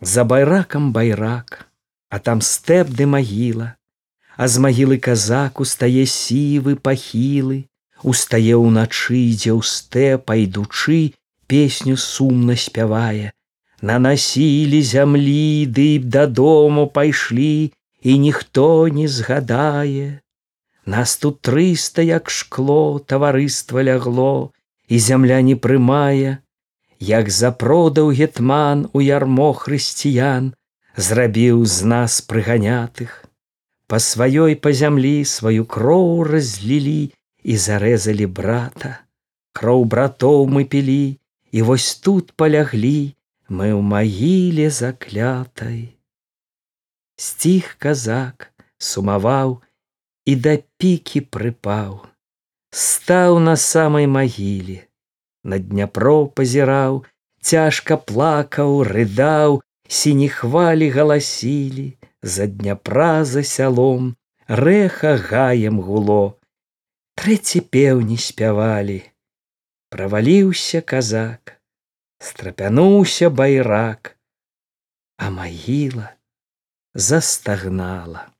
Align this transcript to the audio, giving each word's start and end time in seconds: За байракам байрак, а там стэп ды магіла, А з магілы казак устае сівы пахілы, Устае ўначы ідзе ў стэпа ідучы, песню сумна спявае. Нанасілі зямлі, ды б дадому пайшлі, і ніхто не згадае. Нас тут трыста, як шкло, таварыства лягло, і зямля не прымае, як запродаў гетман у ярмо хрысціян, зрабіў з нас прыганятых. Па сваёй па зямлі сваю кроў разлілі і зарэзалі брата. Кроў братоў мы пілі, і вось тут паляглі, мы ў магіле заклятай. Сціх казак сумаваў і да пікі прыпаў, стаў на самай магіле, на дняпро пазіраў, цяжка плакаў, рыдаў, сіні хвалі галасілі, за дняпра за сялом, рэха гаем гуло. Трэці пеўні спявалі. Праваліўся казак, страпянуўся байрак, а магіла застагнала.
За 0.00 0.24
байракам 0.24 0.92
байрак, 0.92 1.68
а 2.10 2.18
там 2.18 2.40
стэп 2.40 2.90
ды 2.90 3.06
магіла, 3.06 3.74
А 4.36 4.48
з 4.48 4.58
магілы 4.58 4.98
казак 4.98 5.60
устае 5.60 6.06
сівы 6.10 6.74
пахілы, 6.74 7.70
Устае 8.04 8.58
ўначы 8.60 9.16
ідзе 9.16 9.56
ў 9.56 9.62
стэпа 9.64 10.36
ідучы, 10.36 11.16
песню 11.48 11.96
сумна 11.96 12.52
спявае. 12.52 13.32
Нанасілі 13.80 14.80
зямлі, 14.84 15.64
ды 15.64 15.86
б 16.02 16.12
дадому 16.12 16.84
пайшлі, 16.84 17.72
і 18.04 18.18
ніхто 18.18 18.88
не 18.92 19.08
згадае. 19.08 20.20
Нас 20.84 21.16
тут 21.16 21.40
трыста, 21.40 22.04
як 22.04 22.28
шкло, 22.28 23.00
таварыства 23.00 23.80
лягло, 23.80 24.52
і 24.88 25.00
зямля 25.00 25.40
не 25.40 25.56
прымае, 25.56 26.43
як 27.08 27.30
запродаў 27.30 28.10
гетман 28.18 28.86
у 28.92 29.02
ярмо 29.04 29.52
хрысціян, 29.62 30.52
зрабіў 30.96 31.64
з 31.64 31.90
нас 31.92 32.20
прыганятых. 32.32 33.10
Па 33.86 34.00
сваёй 34.00 34.56
па 34.56 34.72
зямлі 34.72 35.16
сваю 35.28 35.66
кроў 35.76 36.24
разлілі 36.30 37.12
і 37.42 37.56
зарэзалі 37.64 38.26
брата. 38.38 38.92
Кроў 39.52 39.84
братоў 39.84 40.48
мы 40.54 40.64
пілі, 40.64 41.18
і 41.52 41.62
вось 41.62 41.94
тут 42.02 42.32
паляглі, 42.32 43.14
мы 43.48 43.70
ў 43.70 43.82
магіле 43.82 44.70
заклятай. 44.70 45.94
Сціх 47.14 47.76
казак 47.78 48.50
сумаваў 48.78 49.60
і 50.26 50.34
да 50.46 50.56
пікі 50.80 51.22
прыпаў, 51.36 52.00
стаў 52.72 53.38
на 53.38 53.54
самай 53.60 54.08
магіле, 54.10 54.88
на 55.44 55.58
дняпро 55.58 56.26
пазіраў, 56.26 57.04
цяжка 57.40 57.96
плакаў, 57.96 58.82
рыдаў, 58.88 59.60
сіні 59.88 60.28
хвалі 60.28 60.88
галасілі, 60.90 61.86
за 62.22 62.46
дняпра 62.46 63.24
за 63.24 63.44
сялом, 63.44 64.16
рэха 64.48 65.16
гаем 65.20 65.80
гуло. 65.80 66.40
Трэці 67.20 67.60
пеўні 67.60 68.16
спявалі. 68.18 69.02
Праваліўся 69.94 70.80
казак, 70.80 71.60
страпянуўся 72.18 73.30
байрак, 73.30 74.16
а 75.16 75.30
магіла 75.30 76.08
застагнала. 76.94 78.33